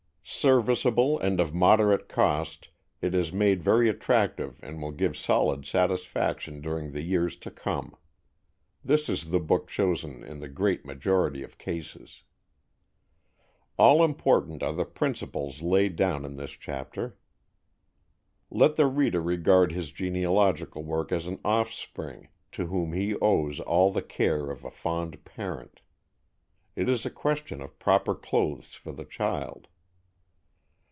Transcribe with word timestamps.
Serviceable 0.33 1.19
and 1.19 1.41
of 1.41 1.53
moderate 1.53 2.07
cost, 2.07 2.69
it 3.01 3.13
is 3.13 3.33
made 3.33 3.61
very 3.61 3.89
attractive 3.89 4.61
and 4.63 4.81
will 4.81 4.93
give 4.93 5.17
solid 5.17 5.65
satisfaction 5.65 6.61
during 6.61 6.93
the 6.93 7.01
years 7.01 7.35
to 7.35 7.51
come. 7.51 7.93
This 8.81 9.09
is 9.09 9.31
the 9.31 9.41
book 9.41 9.67
chosen 9.67 10.23
in 10.23 10.39
the 10.39 10.47
great 10.47 10.85
majority 10.85 11.43
of 11.43 11.57
cases. 11.57 12.23
All 13.75 14.01
important 14.05 14.63
are 14.63 14.71
the 14.71 14.85
principles 14.85 15.61
laid 15.61 15.97
down 15.97 16.23
in 16.23 16.37
this 16.37 16.51
chapter. 16.51 17.17
Let 18.49 18.77
the 18.77 18.87
reader 18.87 19.21
regard 19.21 19.73
his 19.73 19.91
genealogical 19.91 20.81
work 20.85 21.11
as 21.11 21.27
an 21.27 21.39
offspring 21.43 22.29
to 22.53 22.67
whom 22.67 22.93
he 22.93 23.15
owes 23.15 23.59
all 23.59 23.91
the 23.91 24.01
care 24.01 24.49
of 24.49 24.63
a 24.63 24.71
fond 24.71 25.25
parent. 25.25 25.81
It 26.77 26.87
is 26.87 27.05
a 27.05 27.09
question 27.11 27.61
of 27.61 27.77
proper 27.79 28.15
clothes 28.15 28.75
for 28.75 28.93
the 28.93 29.05
child. 29.05 29.67